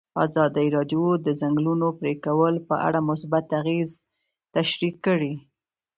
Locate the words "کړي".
5.05-5.33